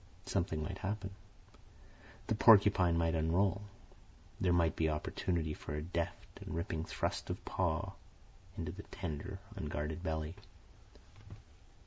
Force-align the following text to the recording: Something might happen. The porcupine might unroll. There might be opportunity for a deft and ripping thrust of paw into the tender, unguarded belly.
Something 0.25 0.63
might 0.63 0.79
happen. 0.79 1.11
The 2.25 2.33
porcupine 2.33 2.97
might 2.97 3.13
unroll. 3.13 3.61
There 4.39 4.51
might 4.51 4.75
be 4.75 4.89
opportunity 4.89 5.53
for 5.53 5.75
a 5.75 5.83
deft 5.83 6.39
and 6.43 6.55
ripping 6.55 6.85
thrust 6.85 7.29
of 7.29 7.45
paw 7.45 7.91
into 8.57 8.71
the 8.71 8.81
tender, 8.81 9.37
unguarded 9.55 10.01
belly. 10.01 10.33